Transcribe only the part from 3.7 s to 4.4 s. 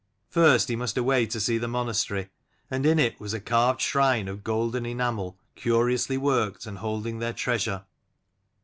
shrine